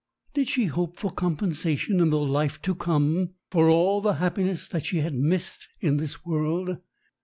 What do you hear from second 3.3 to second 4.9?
for all the happiness that